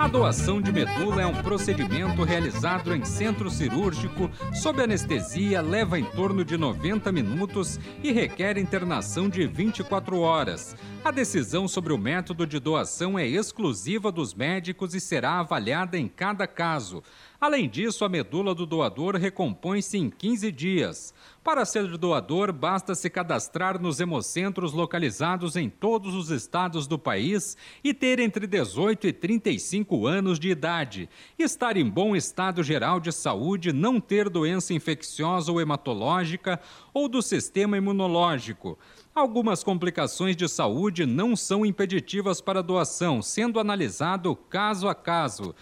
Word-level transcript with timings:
A 0.00 0.08
doação 0.08 0.62
de 0.62 0.72
medula 0.72 1.20
é 1.20 1.26
um 1.26 1.42
procedimento 1.42 2.24
realizado 2.24 2.94
em 2.94 3.04
centro 3.04 3.50
cirúrgico, 3.50 4.30
sob 4.54 4.82
anestesia, 4.82 5.60
leva 5.60 5.98
em 5.98 6.04
torno 6.04 6.42
de 6.42 6.56
90 6.56 7.12
minutos 7.12 7.78
e 8.02 8.10
requer 8.10 8.56
internação 8.56 9.28
de 9.28 9.46
24 9.46 10.18
horas. 10.18 10.74
A 11.02 11.10
decisão 11.10 11.66
sobre 11.66 11.94
o 11.94 11.98
método 11.98 12.46
de 12.46 12.60
doação 12.60 13.18
é 13.18 13.26
exclusiva 13.26 14.12
dos 14.12 14.34
médicos 14.34 14.94
e 14.94 15.00
será 15.00 15.40
avaliada 15.40 15.98
em 15.98 16.06
cada 16.06 16.46
caso. 16.46 17.02
Além 17.40 17.70
disso, 17.70 18.04
a 18.04 18.08
medula 18.08 18.54
do 18.54 18.66
doador 18.66 19.16
recompõe-se 19.16 19.96
em 19.96 20.10
15 20.10 20.52
dias. 20.52 21.14
Para 21.42 21.64
ser 21.64 21.96
doador, 21.96 22.52
basta 22.52 22.94
se 22.94 23.08
cadastrar 23.08 23.80
nos 23.80 23.98
hemocentros 23.98 24.74
localizados 24.74 25.56
em 25.56 25.70
todos 25.70 26.14
os 26.14 26.28
estados 26.28 26.86
do 26.86 26.98
país 26.98 27.56
e 27.82 27.94
ter 27.94 28.20
entre 28.20 28.46
18 28.46 29.06
e 29.06 29.12
35 29.14 30.06
anos 30.06 30.38
de 30.38 30.50
idade, 30.50 31.08
estar 31.38 31.78
em 31.78 31.88
bom 31.88 32.14
estado 32.14 32.62
geral 32.62 33.00
de 33.00 33.10
saúde, 33.10 33.72
não 33.72 33.98
ter 33.98 34.28
doença 34.28 34.74
infecciosa 34.74 35.50
ou 35.50 35.62
hematológica 35.62 36.60
ou 36.92 37.08
do 37.08 37.22
sistema 37.22 37.78
imunológico. 37.78 38.78
Algumas 39.20 39.62
complicações 39.62 40.34
de 40.34 40.48
saúde 40.48 41.04
não 41.04 41.36
são 41.36 41.66
impeditivas 41.66 42.40
para 42.40 42.62
doação, 42.62 43.20
sendo 43.20 43.60
analisado 43.60 44.34
caso 44.34 44.88
a 44.88 44.94
caso. 44.94 45.54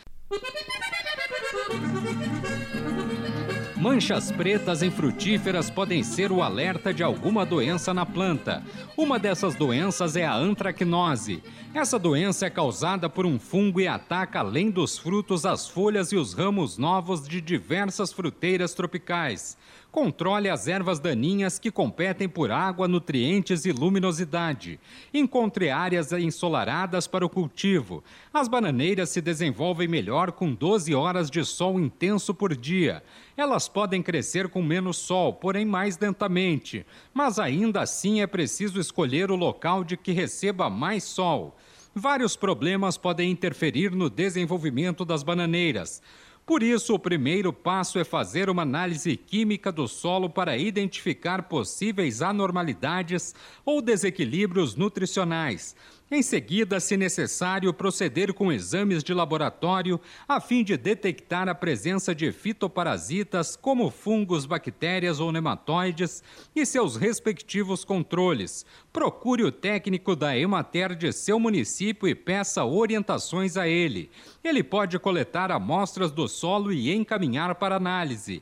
Manchas 3.77 4.31
pretas 4.31 4.81
em 4.81 4.93
frutíferas 4.93 5.71
podem 5.71 6.05
ser 6.05 6.31
o 6.31 6.41
alerta 6.41 6.95
de 6.95 7.03
alguma 7.03 7.45
doença 7.45 7.93
na 7.93 8.07
planta. 8.07 8.63
Uma 8.97 9.19
dessas 9.19 9.57
doenças 9.57 10.15
é 10.15 10.25
a 10.25 10.37
antracnose. 10.37 11.43
Essa 11.75 11.99
doença 11.99 12.47
é 12.47 12.51
causada 12.51 13.11
por 13.11 13.27
um 13.27 13.41
fungo 13.41 13.81
e 13.81 13.89
ataca, 13.89 14.39
além 14.39 14.71
dos 14.71 14.97
frutos, 14.97 15.45
as 15.45 15.67
folhas 15.67 16.13
e 16.13 16.17
os 16.17 16.33
ramos 16.33 16.79
novos 16.79 17.27
de 17.27 17.41
diversas 17.41 18.13
fruteiras 18.13 18.73
tropicais. 18.73 19.57
Controle 19.99 20.49
as 20.49 20.69
ervas 20.69 21.01
daninhas 21.01 21.59
que 21.59 21.73
competem 21.73 22.29
por 22.29 22.53
água, 22.53 22.87
nutrientes 22.87 23.65
e 23.65 23.73
luminosidade. 23.73 24.79
Encontre 25.13 25.71
áreas 25.71 26.13
ensolaradas 26.13 27.09
para 27.09 27.27
o 27.27 27.29
cultivo. 27.29 28.05
As 28.33 28.47
bananeiras 28.47 29.11
se 29.11 29.21
desenvolvem 29.21 29.89
melhor 29.89 30.31
com 30.31 30.55
12 30.55 30.95
horas 30.95 31.29
de 31.29 31.45
sol 31.45 31.81
intenso 31.81 32.33
por 32.33 32.55
dia. 32.55 33.03
Elas 33.37 33.69
podem 33.69 34.01
crescer 34.01 34.49
com 34.49 34.63
menos 34.63 34.99
sol, 34.99 35.33
porém 35.33 35.65
mais 35.65 35.99
lentamente. 35.99 36.87
Mas 37.13 37.41
ainda 37.41 37.81
assim 37.81 38.21
é 38.21 38.27
preciso 38.29 38.79
escolher 38.79 39.33
o 39.33 39.37
local 39.37 39.83
de 39.83 39.97
que 39.97 40.13
receba 40.13 40.71
mais 40.71 41.03
sol. 41.03 41.57
Vários 41.93 42.37
problemas 42.37 42.97
podem 42.97 43.33
interferir 43.33 43.91
no 43.91 44.09
desenvolvimento 44.09 45.05
das 45.05 45.25
bananeiras. 45.25 46.01
Por 46.49 46.63
isso, 46.63 46.95
o 46.95 46.99
primeiro 46.99 47.53
passo 47.53 47.99
é 47.99 48.05
fazer 48.05 48.49
uma 48.49 48.63
análise 48.63 49.19
química 49.19 49.71
do 49.71 49.87
solo 49.87 50.31
para 50.31 50.57
identificar 50.57 51.43
possíveis 51.43 52.23
anormalidades 52.23 53.35
ou 53.67 53.83
desequilíbrios 53.83 54.75
nutricionais. 54.75 55.77
Em 56.11 56.23
seguida, 56.23 56.81
se 56.81 56.97
necessário, 56.97 57.71
proceder 57.75 58.33
com 58.33 58.51
exames 58.51 59.05
de 59.05 59.13
laboratório 59.13 60.01
a 60.27 60.41
fim 60.41 60.65
de 60.65 60.75
detectar 60.75 61.51
a 61.51 61.55
presença 61.55 62.15
de 62.15 62.33
fitoparasitas 62.33 63.55
como 63.55 63.91
fungos, 63.91 64.47
bactérias 64.47 65.21
ou 65.21 65.31
nematóides 65.31 66.23
e 66.57 66.65
seus 66.65 66.97
respectivos 66.97 67.85
controles. 67.85 68.65
Procure 68.91 69.45
o 69.45 69.53
técnico 69.53 70.17
da 70.17 70.35
Emater 70.35 70.97
de 70.97 71.13
seu 71.13 71.39
município 71.39 72.09
e 72.09 72.15
peça 72.15 72.65
orientações 72.65 73.59
a 73.59 73.69
ele. 73.69 74.11
Ele 74.43 74.63
pode 74.63 74.99
coletar 74.99 75.53
amostras 75.53 76.11
do 76.11 76.27
solo 76.27 76.73
e 76.73 76.91
encaminhar 76.91 77.55
para 77.57 77.77
análise. 77.77 78.41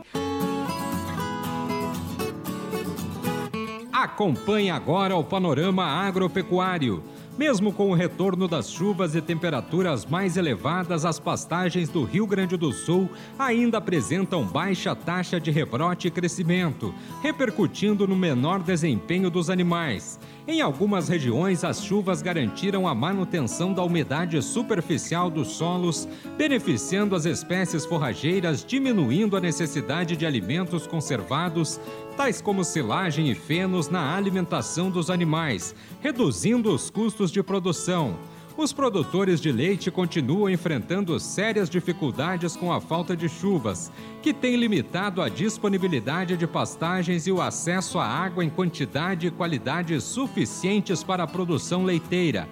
Acompanhe 3.93 4.71
agora 4.71 5.17
o 5.17 5.25
panorama 5.25 5.85
agropecuário. 5.85 7.03
Mesmo 7.39 7.71
com 7.71 7.91
o 7.91 7.95
retorno 7.95 8.49
das 8.49 8.71
chuvas 8.71 9.15
e 9.15 9.21
temperaturas 9.21 10.07
mais 10.07 10.39
elevadas, 10.39 11.05
as 11.05 11.21
pastagens 11.21 11.91
do 11.91 12.03
Rio 12.03 12.27
Grande 12.27 12.57
do 12.57 12.73
Sul 12.73 13.11
ainda 13.39 13.77
apresentam 13.77 14.43
baixa 14.43 14.95
taxa 14.95 15.39
de 15.39 15.51
rebrote 15.51 16.09
e 16.09 16.11
crescimento, 16.11 16.95
repercutindo 17.23 18.09
no 18.09 18.17
menor 18.17 18.63
desempenho 18.63 19.29
dos 19.29 19.51
animais. 19.51 20.19
Em 20.49 20.63
algumas 20.63 21.09
regiões, 21.09 21.63
as 21.63 21.85
chuvas 21.85 22.23
garantiram 22.23 22.89
a 22.89 22.95
manutenção 22.95 23.75
da 23.75 23.83
umidade 23.83 24.41
superficial 24.41 25.29
dos 25.29 25.49
solos, 25.49 26.09
beneficiando 26.39 27.15
as 27.17 27.27
espécies 27.27 27.85
forrageiras, 27.85 28.65
diminuindo 28.65 29.37
a 29.37 29.41
necessidade 29.41 30.17
de 30.17 30.25
alimentos 30.25 30.87
conservados, 30.87 31.81
tais 32.17 32.41
como 32.41 32.65
silagem 32.65 33.31
e 33.31 33.35
fenos 33.35 33.91
na 33.91 34.17
alimentação 34.17 34.91
dos 34.91 35.11
animais, 35.11 35.75
reduzindo 36.01 36.75
os 36.75 36.89
custos 36.89 37.31
de 37.31 37.43
produção. 37.43 38.17
Os 38.57 38.73
produtores 38.73 39.39
de 39.39 39.53
leite 39.53 39.91
continuam 39.91 40.49
enfrentando 40.49 41.21
sérias 41.21 41.69
dificuldades 41.69 42.57
com 42.57 42.73
a 42.73 42.81
falta 42.81 43.15
de 43.15 43.29
chuvas, 43.29 43.93
que 44.23 44.33
tem 44.33 44.57
limitado 44.57 45.21
a 45.21 45.29
disponibilidade 45.29 46.39
de 46.39 46.47
pastagens 46.47 47.27
e 47.27 47.33
o 47.33 47.43
acesso 47.43 47.99
à 47.99 48.07
água 48.07 48.43
em 48.43 48.49
quantidade 48.49 49.27
e 49.27 49.31
qualidade 49.31 50.01
suficientes 50.01 51.05
para 51.05 51.25
a 51.25 51.27
produção 51.27 51.85
leiteira. 51.85 52.49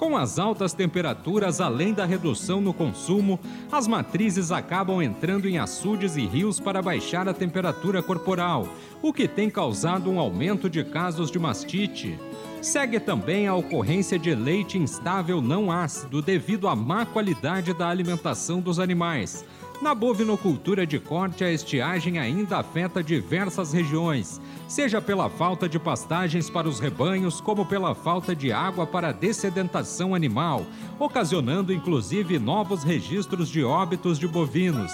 Com 0.00 0.16
as 0.16 0.38
altas 0.38 0.72
temperaturas, 0.72 1.60
além 1.60 1.92
da 1.92 2.06
redução 2.06 2.58
no 2.58 2.72
consumo, 2.72 3.38
as 3.70 3.86
matrizes 3.86 4.50
acabam 4.50 5.02
entrando 5.02 5.46
em 5.46 5.58
açudes 5.58 6.16
e 6.16 6.24
rios 6.24 6.58
para 6.58 6.80
baixar 6.80 7.28
a 7.28 7.34
temperatura 7.34 8.02
corporal, 8.02 8.66
o 9.02 9.12
que 9.12 9.28
tem 9.28 9.50
causado 9.50 10.10
um 10.10 10.18
aumento 10.18 10.70
de 10.70 10.82
casos 10.82 11.30
de 11.30 11.38
mastite. 11.38 12.18
Segue 12.62 12.98
também 12.98 13.46
a 13.46 13.54
ocorrência 13.54 14.18
de 14.18 14.34
leite 14.34 14.78
instável 14.78 15.42
não 15.42 15.70
ácido 15.70 16.22
devido 16.22 16.66
à 16.66 16.74
má 16.74 17.04
qualidade 17.04 17.74
da 17.74 17.86
alimentação 17.86 18.58
dos 18.58 18.78
animais. 18.78 19.44
Na 19.80 19.94
bovinocultura 19.94 20.86
de 20.86 20.98
corte, 20.98 21.42
a 21.42 21.50
estiagem 21.50 22.18
ainda 22.18 22.58
afeta 22.58 23.02
diversas 23.02 23.72
regiões, 23.72 24.38
seja 24.68 25.00
pela 25.00 25.30
falta 25.30 25.66
de 25.66 25.78
pastagens 25.78 26.50
para 26.50 26.68
os 26.68 26.78
rebanhos, 26.78 27.40
como 27.40 27.64
pela 27.64 27.94
falta 27.94 28.36
de 28.36 28.52
água 28.52 28.86
para 28.86 29.08
a 29.08 29.12
dessedentação 29.12 30.14
animal, 30.14 30.66
ocasionando 30.98 31.72
inclusive 31.72 32.38
novos 32.38 32.84
registros 32.84 33.48
de 33.48 33.64
óbitos 33.64 34.18
de 34.18 34.28
bovinos. 34.28 34.92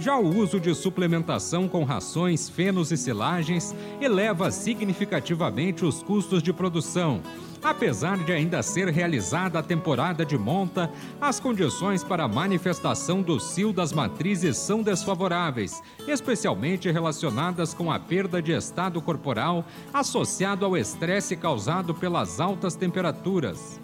Já 0.00 0.16
o 0.16 0.36
uso 0.36 0.58
de 0.58 0.74
suplementação 0.74 1.68
com 1.68 1.84
rações, 1.84 2.48
fenos 2.48 2.90
e 2.90 2.96
silagens 2.96 3.72
eleva 4.00 4.50
significativamente 4.50 5.84
os 5.84 6.02
custos 6.02 6.42
de 6.42 6.52
produção. 6.52 7.22
Apesar 7.64 8.18
de 8.18 8.30
ainda 8.30 8.62
ser 8.62 8.88
realizada 8.88 9.58
a 9.58 9.62
temporada 9.62 10.22
de 10.22 10.36
monta, 10.36 10.90
as 11.18 11.40
condições 11.40 12.04
para 12.04 12.24
a 12.24 12.28
manifestação 12.28 13.22
do 13.22 13.40
cio 13.40 13.72
das 13.72 13.90
matrizes 13.90 14.58
são 14.58 14.82
desfavoráveis, 14.82 15.82
especialmente 16.06 16.90
relacionadas 16.90 17.72
com 17.72 17.90
a 17.90 17.98
perda 17.98 18.42
de 18.42 18.52
estado 18.52 19.00
corporal 19.00 19.64
associado 19.94 20.66
ao 20.66 20.76
estresse 20.76 21.36
causado 21.36 21.94
pelas 21.94 22.38
altas 22.38 22.76
temperaturas. 22.76 23.80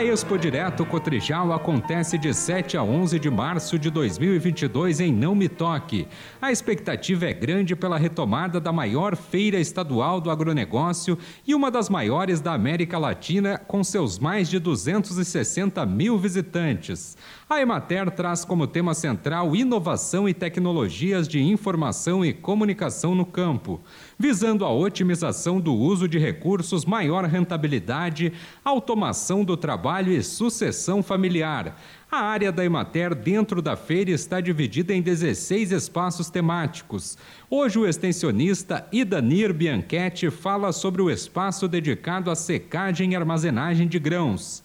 A 0.00 0.02
Expo 0.02 0.38
Direto 0.38 0.86
Cotrijal 0.86 1.52
acontece 1.52 2.16
de 2.16 2.32
7 2.32 2.74
a 2.74 2.82
11 2.82 3.18
de 3.18 3.28
março 3.28 3.78
de 3.78 3.90
2022 3.90 4.98
em 4.98 5.12
Não 5.12 5.34
Me 5.34 5.46
Toque. 5.46 6.08
A 6.40 6.50
expectativa 6.50 7.26
é 7.26 7.34
grande 7.34 7.76
pela 7.76 7.98
retomada 7.98 8.58
da 8.58 8.72
maior 8.72 9.14
feira 9.14 9.60
estadual 9.60 10.18
do 10.18 10.30
agronegócio 10.30 11.18
e 11.46 11.54
uma 11.54 11.70
das 11.70 11.90
maiores 11.90 12.40
da 12.40 12.54
América 12.54 12.96
Latina, 12.96 13.58
com 13.58 13.84
seus 13.84 14.18
mais 14.18 14.48
de 14.48 14.58
260 14.58 15.84
mil 15.84 16.16
visitantes. 16.16 17.14
A 17.46 17.60
Emater 17.60 18.10
traz 18.10 18.42
como 18.42 18.66
tema 18.66 18.94
central 18.94 19.54
inovação 19.54 20.26
e 20.26 20.32
tecnologias 20.32 21.28
de 21.28 21.42
informação 21.42 22.24
e 22.24 22.32
comunicação 22.32 23.14
no 23.14 23.26
campo 23.26 23.82
visando 24.20 24.66
a 24.66 24.70
otimização 24.70 25.58
do 25.58 25.74
uso 25.74 26.06
de 26.06 26.18
recursos, 26.18 26.84
maior 26.84 27.24
rentabilidade, 27.24 28.34
automação 28.62 29.42
do 29.42 29.56
trabalho 29.56 30.12
e 30.12 30.22
sucessão 30.22 31.02
familiar. 31.02 31.80
A 32.12 32.18
área 32.18 32.52
da 32.52 32.62
Emater 32.62 33.14
dentro 33.14 33.62
da 33.62 33.76
feira 33.76 34.10
está 34.10 34.38
dividida 34.38 34.92
em 34.92 35.00
16 35.00 35.72
espaços 35.72 36.28
temáticos. 36.28 37.16
Hoje 37.48 37.78
o 37.78 37.86
extensionista 37.86 38.86
Idanir 38.92 39.54
Bianchetti 39.54 40.28
fala 40.28 40.70
sobre 40.70 41.00
o 41.00 41.10
espaço 41.10 41.66
dedicado 41.66 42.30
à 42.30 42.34
secagem 42.34 43.12
e 43.12 43.16
armazenagem 43.16 43.88
de 43.88 43.98
grãos. 43.98 44.62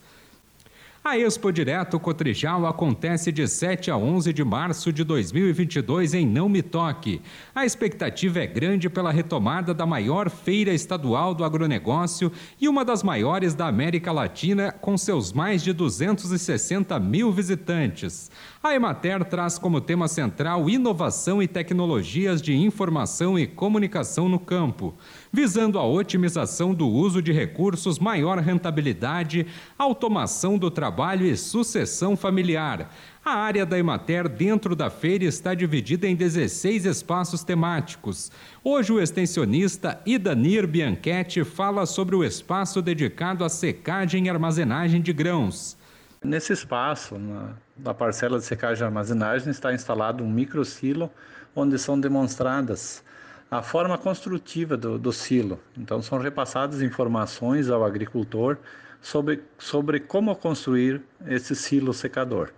A 1.08 1.16
Expo 1.16 1.52
Direto 1.52 2.00
Cotrijal 2.00 2.66
acontece 2.66 3.30
de 3.30 3.46
7 3.46 3.92
a 3.92 3.96
11 3.96 4.32
de 4.32 4.42
março 4.42 4.92
de 4.92 5.04
2022 5.04 6.14
em 6.14 6.26
Não 6.26 6.48
Me 6.48 6.62
Toque. 6.62 7.22
A 7.54 7.64
expectativa 7.64 8.40
é 8.40 8.46
grande 8.48 8.90
pela 8.90 9.12
retomada 9.12 9.72
da 9.72 9.86
maior 9.86 10.28
feira 10.28 10.74
estadual 10.74 11.32
do 11.32 11.44
agronegócio 11.44 12.32
e 12.60 12.68
uma 12.68 12.84
das 12.84 13.04
maiores 13.04 13.54
da 13.54 13.68
América 13.68 14.10
Latina, 14.10 14.72
com 14.72 14.98
seus 14.98 15.32
mais 15.32 15.62
de 15.62 15.72
260 15.72 16.98
mil 16.98 17.30
visitantes. 17.30 18.28
A 18.60 18.74
Emater 18.74 19.24
traz 19.26 19.60
como 19.60 19.80
tema 19.80 20.08
central 20.08 20.68
inovação 20.68 21.40
e 21.40 21.46
tecnologias 21.46 22.42
de 22.42 22.52
informação 22.52 23.38
e 23.38 23.46
comunicação 23.46 24.28
no 24.28 24.40
campo, 24.40 24.92
visando 25.32 25.78
a 25.78 25.86
otimização 25.86 26.74
do 26.74 26.88
uso 26.88 27.22
de 27.22 27.30
recursos, 27.30 28.00
maior 28.00 28.38
rentabilidade, 28.38 29.46
automação 29.78 30.58
do 30.58 30.68
trabalho 30.68 30.95
e 31.20 31.36
sucessão 31.36 32.16
familiar. 32.16 32.90
A 33.24 33.32
área 33.32 33.66
da 33.66 33.78
Emater 33.78 34.28
dentro 34.28 34.74
da 34.74 34.88
feira 34.88 35.24
está 35.24 35.54
dividida 35.54 36.06
em 36.06 36.16
16 36.16 36.86
espaços 36.86 37.44
temáticos. 37.44 38.30
Hoje 38.64 38.92
o 38.92 39.00
extensionista 39.00 40.00
Idanir 40.06 40.66
Bianchetti 40.66 41.44
fala 41.44 41.84
sobre 41.84 42.16
o 42.16 42.24
espaço 42.24 42.80
dedicado 42.80 43.44
à 43.44 43.48
secagem 43.48 44.26
e 44.26 44.30
armazenagem 44.30 45.02
de 45.02 45.12
grãos. 45.12 45.76
Nesse 46.24 46.52
espaço, 46.52 47.18
na, 47.18 47.50
na 47.76 47.92
parcela 47.92 48.38
de 48.38 48.44
secagem 48.44 48.82
e 48.82 48.86
armazenagem, 48.86 49.50
está 49.50 49.74
instalado 49.74 50.24
um 50.24 50.30
microsilo 50.30 51.10
onde 51.54 51.78
são 51.78 52.00
demonstradas 52.00 53.04
a 53.50 53.62
forma 53.62 53.96
construtiva 53.96 54.76
do, 54.76 54.98
do 54.98 55.12
silo. 55.12 55.60
Então, 55.76 56.02
são 56.02 56.18
repassadas 56.18 56.82
informações 56.82 57.68
ao 57.70 57.84
agricultor 57.84 58.56
sobre, 59.06 59.40
sobre 59.56 60.00
como 60.00 60.34
construir 60.34 61.00
esse 61.28 61.54
silo 61.54 61.94
secador. 61.94 62.50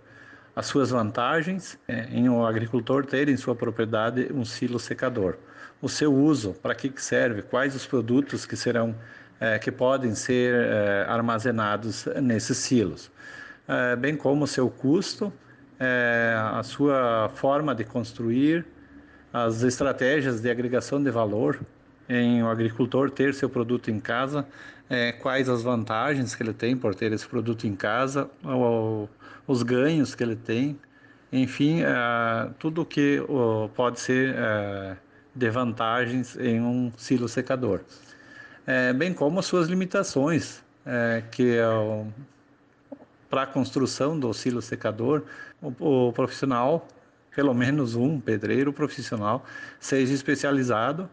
As 0.55 0.65
suas 0.65 0.89
vantagens 0.89 1.77
é, 1.87 2.07
em 2.09 2.27
o 2.27 2.43
agricultor 2.43 3.05
ter 3.05 3.29
em 3.29 3.37
sua 3.37 3.55
propriedade 3.55 4.29
um 4.33 4.43
silo 4.43 4.79
secador. 4.79 5.37
O 5.79 5.87
seu 5.87 6.11
uso, 6.11 6.55
para 6.55 6.73
que 6.73 6.91
serve, 6.99 7.43
quais 7.43 7.75
os 7.75 7.85
produtos 7.85 8.47
que 8.47 8.55
serão 8.55 8.95
é, 9.39 9.59
que 9.59 9.71
podem 9.71 10.15
ser 10.15 10.55
é, 10.55 11.05
armazenados 11.07 12.07
nesses 12.19 12.57
silos 12.57 13.11
é, 13.67 13.95
bem 13.95 14.17
como 14.17 14.45
o 14.45 14.47
seu 14.47 14.71
custo, 14.71 15.31
é, 15.79 16.33
a 16.35 16.63
sua 16.63 17.29
forma 17.35 17.75
de 17.75 17.83
construir, 17.83 18.65
as 19.31 19.61
estratégias 19.61 20.41
de 20.41 20.49
agregação 20.49 21.01
de 21.01 21.11
valor 21.11 21.59
em 22.09 22.41
o 22.41 22.49
agricultor 22.49 23.11
ter 23.11 23.33
seu 23.33 23.49
produto 23.49 23.91
em 23.91 23.99
casa, 23.99 24.45
é, 24.89 25.11
quais 25.11 25.47
as 25.47 25.61
vantagens 25.61 26.33
que 26.33 26.41
ele 26.41 26.53
tem 26.53 26.75
por 26.75 26.95
ter 26.95 27.13
esse 27.13 27.27
produto 27.27 27.67
em 27.67 27.75
casa, 27.75 28.29
ou, 28.43 29.07
os 29.47 29.63
ganhos 29.63 30.13
que 30.15 30.23
ele 30.23 30.35
tem, 30.35 30.79
enfim, 31.31 31.81
é, 31.81 32.49
tudo 32.59 32.85
que 32.85 33.19
pode 33.75 33.99
ser 33.99 34.35
é, 34.35 34.97
de 35.35 35.49
vantagens 35.49 36.35
em 36.37 36.59
um 36.59 36.91
silo 36.97 37.27
secador, 37.27 37.81
é, 38.65 38.93
bem 38.93 39.13
como 39.13 39.39
as 39.39 39.45
suas 39.45 39.67
limitações, 39.67 40.63
é, 40.85 41.23
que 41.31 41.57
é 41.57 41.63
para 43.29 43.43
a 43.43 43.47
construção 43.47 44.19
do 44.19 44.33
silo 44.33 44.61
secador, 44.61 45.23
o, 45.61 46.07
o, 46.07 46.13
profissional, 46.13 46.87
pelo 47.35 47.53
menos 47.53 47.95
um 47.95 48.19
pedreiro 48.19 48.73
profissional, 48.73 49.45
seja 49.79 50.13
especializado 50.13 51.09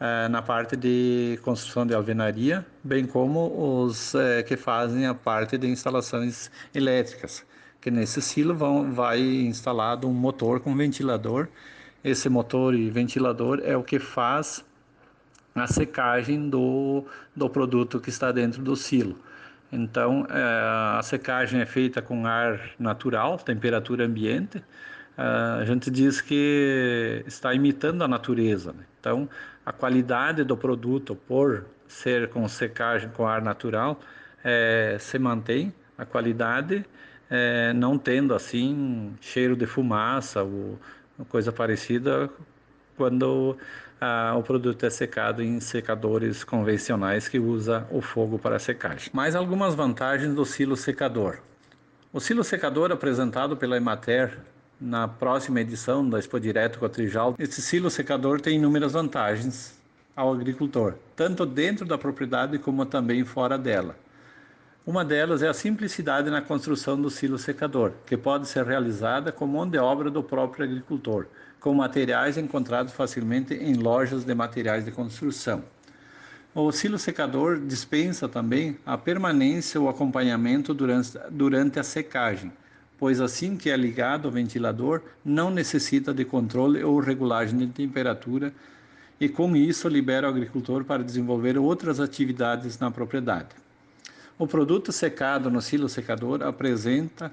eh, 0.00 0.28
na 0.28 0.42
parte 0.42 0.76
de 0.76 1.38
construção 1.42 1.86
de 1.86 1.94
alvenaria, 1.94 2.66
bem 2.82 3.06
como 3.06 3.84
os 3.84 4.14
eh, 4.14 4.42
que 4.42 4.56
fazem 4.56 5.06
a 5.06 5.14
parte 5.14 5.56
de 5.56 5.68
instalações 5.68 6.50
elétricas, 6.74 7.46
que 7.80 7.90
nesse 7.90 8.20
silo 8.20 8.54
vão, 8.54 8.92
vai 8.92 9.20
instalado 9.20 10.08
um 10.08 10.12
motor 10.12 10.60
com 10.60 10.74
ventilador. 10.76 11.48
Esse 12.02 12.28
motor 12.28 12.74
e 12.74 12.90
ventilador 12.90 13.60
é 13.64 13.76
o 13.76 13.82
que 13.82 13.98
faz 13.98 14.64
a 15.54 15.66
secagem 15.66 16.48
do, 16.50 17.04
do 17.34 17.48
produto 17.48 18.00
que 18.00 18.10
está 18.10 18.32
dentro 18.32 18.62
do 18.62 18.74
silo. 18.76 19.16
Então, 19.72 20.26
é, 20.30 20.98
a 20.98 21.02
secagem 21.02 21.60
é 21.60 21.66
feita 21.66 22.02
com 22.02 22.26
ar 22.26 22.60
natural, 22.78 23.38
temperatura 23.38 24.04
ambiente. 24.04 24.62
É, 25.16 25.22
a 25.60 25.64
gente 25.64 25.90
diz 25.90 26.20
que 26.20 27.22
está 27.26 27.54
imitando 27.54 28.02
a 28.02 28.08
natureza. 28.08 28.72
Né? 28.72 28.84
Então, 29.00 29.28
a 29.64 29.72
qualidade 29.72 30.44
do 30.44 30.56
produto, 30.56 31.14
por 31.14 31.64
ser 31.86 32.28
com 32.28 32.46
secagem 32.48 33.08
com 33.10 33.26
ar 33.26 33.42
natural, 33.42 34.00
é, 34.42 34.96
se 35.00 35.18
mantém. 35.18 35.72
A 35.96 36.04
qualidade, 36.04 36.84
é, 37.30 37.72
não 37.72 37.96
tendo 37.96 38.34
assim 38.34 39.14
cheiro 39.20 39.56
de 39.56 39.64
fumaça 39.64 40.42
ou 40.42 40.78
coisa 41.28 41.52
parecida 41.52 42.28
quando 42.96 43.56
ah, 44.00 44.34
o 44.36 44.42
produto 44.42 44.84
é 44.84 44.90
secado 44.90 45.42
em 45.42 45.60
secadores 45.60 46.44
convencionais 46.44 47.28
que 47.28 47.38
usa 47.38 47.86
o 47.90 48.00
fogo 48.00 48.38
para 48.38 48.58
secagem. 48.58 49.10
Mais 49.12 49.34
algumas 49.34 49.74
vantagens 49.74 50.34
do 50.34 50.44
silo 50.44 50.76
secador. 50.76 51.38
O 52.12 52.20
silo 52.20 52.44
secador 52.44 52.92
apresentado 52.92 53.56
pela 53.56 53.76
Emater 53.76 54.38
na 54.80 55.06
próxima 55.06 55.60
edição 55.60 56.08
da 56.08 56.18
Expo 56.18 56.38
Direto 56.38 56.78
com 56.78 56.86
a 56.86 56.88
Trijal, 56.88 57.34
esse 57.38 57.62
silo 57.62 57.90
secador 57.90 58.40
tem 58.40 58.56
inúmeras 58.56 58.92
vantagens 58.92 59.78
ao 60.16 60.32
agricultor, 60.32 60.94
tanto 61.16 61.46
dentro 61.46 61.84
da 61.84 61.98
propriedade 61.98 62.58
como 62.58 62.84
também 62.86 63.24
fora 63.24 63.58
dela. 63.58 63.96
Uma 64.86 65.04
delas 65.04 65.42
é 65.42 65.48
a 65.48 65.54
simplicidade 65.54 66.28
na 66.28 66.42
construção 66.42 67.00
do 67.00 67.08
silo 67.08 67.38
secador, 67.38 67.92
que 68.04 68.16
pode 68.16 68.46
ser 68.46 68.66
realizada 68.66 69.32
com 69.32 69.46
mão 69.46 69.68
de 69.68 69.78
obra 69.78 70.10
do 70.10 70.22
próprio 70.22 70.64
agricultor, 70.64 71.26
com 71.58 71.72
materiais 71.72 72.36
encontrados 72.36 72.92
facilmente 72.92 73.54
em 73.54 73.74
lojas 73.74 74.24
de 74.24 74.34
materiais 74.34 74.84
de 74.84 74.90
construção. 74.90 75.64
O 76.54 76.70
silo 76.70 76.98
secador 76.98 77.58
dispensa 77.58 78.28
também 78.28 78.78
a 78.84 78.98
permanência 78.98 79.80
ou 79.80 79.88
acompanhamento 79.88 80.74
durante, 80.74 81.18
durante 81.30 81.80
a 81.80 81.82
secagem, 81.82 82.52
pois 82.98 83.20
assim 83.20 83.56
que 83.56 83.70
é 83.70 83.76
ligado 83.76 84.26
ao 84.26 84.32
ventilador, 84.32 85.02
não 85.24 85.50
necessita 85.50 86.12
de 86.12 86.24
controle 86.24 86.82
ou 86.82 87.00
regulagem 87.00 87.58
de 87.58 87.66
temperatura 87.66 88.52
e 89.20 89.28
com 89.28 89.54
isso 89.56 89.88
libera 89.88 90.26
o 90.26 90.30
agricultor 90.30 90.84
para 90.84 91.02
desenvolver 91.02 91.56
outras 91.58 92.00
atividades 92.00 92.78
na 92.78 92.90
propriedade. 92.90 93.48
O 94.38 94.46
produto 94.46 94.90
secado 94.90 95.50
no 95.50 95.62
silo 95.62 95.88
secador 95.88 96.42
apresenta 96.42 97.32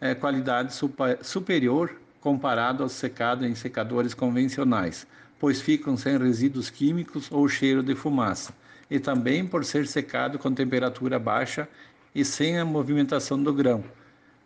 é, 0.00 0.14
qualidade 0.14 0.74
super, 0.74 1.18
superior 1.22 1.96
comparado 2.20 2.82
ao 2.82 2.88
secado 2.88 3.46
em 3.46 3.54
secadores 3.54 4.14
convencionais, 4.14 5.06
pois 5.40 5.60
ficam 5.60 5.96
sem 5.96 6.18
resíduos 6.18 6.70
químicos 6.70 7.28
ou 7.32 7.48
cheiro 7.48 7.82
de 7.82 7.94
fumaça, 7.94 8.52
e 8.90 9.00
também 9.00 9.46
por 9.46 9.64
ser 9.64 9.86
secado 9.86 10.38
com 10.38 10.52
temperatura 10.52 11.18
baixa 11.18 11.68
e 12.14 12.24
sem 12.24 12.58
a 12.58 12.64
movimentação 12.64 13.42
do 13.42 13.52
grão. 13.52 13.82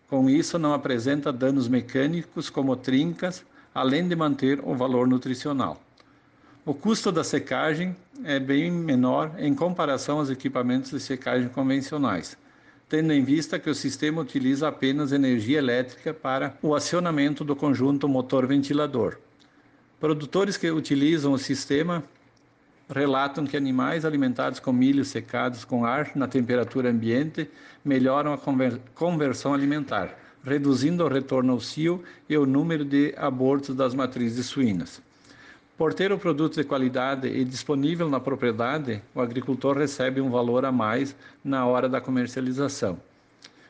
Com 0.08 0.30
isso, 0.30 0.58
não 0.58 0.72
apresenta 0.72 1.32
danos 1.32 1.66
mecânicos 1.66 2.48
como 2.48 2.76
trincas, 2.76 3.44
além 3.74 4.06
de 4.06 4.14
manter 4.14 4.60
o 4.62 4.74
valor 4.74 5.08
nutricional. 5.08 5.82
O 6.64 6.72
custo 6.72 7.10
da 7.10 7.24
secagem 7.24 7.96
é 8.24 8.38
bem 8.38 8.70
menor 8.70 9.32
em 9.38 9.54
comparação 9.54 10.18
aos 10.18 10.30
equipamentos 10.30 10.90
de 10.90 11.00
secagem 11.00 11.48
convencionais, 11.48 12.36
tendo 12.88 13.12
em 13.12 13.22
vista 13.22 13.58
que 13.58 13.68
o 13.68 13.74
sistema 13.74 14.22
utiliza 14.22 14.68
apenas 14.68 15.12
energia 15.12 15.58
elétrica 15.58 16.14
para 16.14 16.56
o 16.62 16.74
acionamento 16.74 17.44
do 17.44 17.56
conjunto 17.56 18.08
motor-ventilador. 18.08 19.18
Produtores 19.98 20.56
que 20.56 20.70
utilizam 20.70 21.32
o 21.32 21.38
sistema 21.38 22.04
relatam 22.88 23.44
que 23.44 23.56
animais 23.56 24.04
alimentados 24.04 24.60
com 24.60 24.72
milho 24.72 25.04
secados 25.04 25.64
com 25.64 25.84
ar 25.84 26.12
na 26.14 26.28
temperatura 26.28 26.90
ambiente 26.90 27.50
melhoram 27.84 28.32
a 28.32 28.38
conversão 28.94 29.52
alimentar, 29.52 30.16
reduzindo 30.44 31.04
o 31.04 31.08
retorno 31.08 31.52
ao 31.52 31.60
cio 31.60 32.02
e 32.28 32.36
o 32.36 32.46
número 32.46 32.84
de 32.84 33.12
abortos 33.16 33.74
das 33.74 33.94
matrizes 33.94 34.46
suínas. 34.46 35.02
Por 35.76 35.92
ter 35.92 36.10
o 36.10 36.18
produto 36.18 36.54
de 36.54 36.64
qualidade 36.64 37.28
e 37.28 37.44
disponível 37.44 38.08
na 38.08 38.18
propriedade, 38.18 39.02
o 39.14 39.20
agricultor 39.20 39.76
recebe 39.76 40.20
um 40.20 40.30
valor 40.30 40.64
a 40.64 40.72
mais 40.72 41.14
na 41.44 41.66
hora 41.66 41.88
da 41.88 42.00
comercialização. 42.00 42.98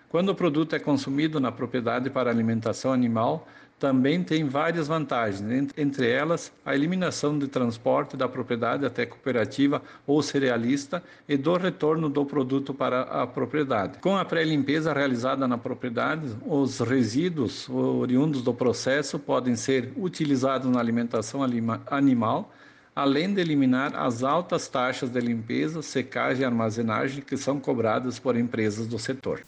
Quando 0.09 0.29
o 0.29 0.35
produto 0.35 0.77
é 0.77 0.79
consumido 0.79 1.41
na 1.41 1.51
propriedade 1.51 2.09
para 2.09 2.31
alimentação 2.31 2.93
animal, 2.93 3.49
também 3.79 4.25
tem 4.25 4.49
várias 4.49 4.89
vantagens, 4.89 5.43
entre 5.77 6.09
elas 6.09 6.51
a 6.65 6.75
eliminação 6.75 7.39
de 7.39 7.47
transporte 7.47 8.17
da 8.17 8.27
propriedade 8.27 8.87
até 8.87 9.05
cooperativa 9.05 9.83
ou 10.07 10.23
cerealista 10.23 11.03
e 11.29 11.37
do 11.37 11.57
retorno 11.57 12.09
do 12.09 12.25
produto 12.25 12.73
para 12.73 13.03
a 13.03 13.27
propriedade. 13.27 13.99
Com 13.99 14.17
a 14.17 14.25
pré-limpeza 14.25 14.93
realizada 14.93 15.47
na 15.47 15.59
propriedade, 15.59 16.27
os 16.47 16.81
resíduos 16.81 17.69
oriundos 17.69 18.41
do 18.43 18.55
processo 18.55 19.19
podem 19.19 19.57
ser 19.57 19.93
utilizados 19.97 20.71
na 20.71 20.81
alimentação 20.81 21.41
animal, 21.87 22.53
além 22.95 23.35
de 23.35 23.43
eliminar 23.43 23.95
as 23.95 24.23
altas 24.23 24.69
taxas 24.69 25.11
de 25.11 25.21
limpeza, 25.21 25.83
secagem 25.83 26.43
e 26.43 26.47
armazenagem 26.47 27.23
que 27.23 27.37
são 27.37 27.61
cobradas 27.61 28.19
por 28.19 28.37
empresas 28.39 28.87
do 28.87 28.99
setor. 28.99 29.43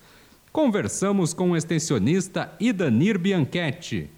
Conversamos 0.52 1.32
com 1.32 1.52
o 1.52 1.56
extensionista 1.56 2.52
Idanir 2.61 3.18
Bianchetti. 3.18 4.18